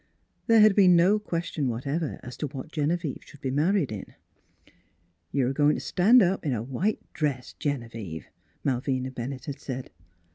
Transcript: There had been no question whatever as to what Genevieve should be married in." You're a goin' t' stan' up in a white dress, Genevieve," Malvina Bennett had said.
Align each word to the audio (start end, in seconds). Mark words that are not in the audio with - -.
There 0.47 0.61
had 0.61 0.75
been 0.75 0.95
no 0.95 1.19
question 1.19 1.67
whatever 1.67 2.19
as 2.23 2.35
to 2.37 2.47
what 2.47 2.71
Genevieve 2.71 3.21
should 3.23 3.39
be 3.41 3.51
married 3.51 3.91
in." 3.91 4.15
You're 5.31 5.49
a 5.49 5.53
goin' 5.53 5.75
t' 5.75 5.79
stan' 5.79 6.23
up 6.23 6.43
in 6.43 6.53
a 6.53 6.63
white 6.63 6.97
dress, 7.13 7.53
Genevieve," 7.53 8.25
Malvina 8.63 9.11
Bennett 9.11 9.45
had 9.45 9.59
said. 9.59 9.91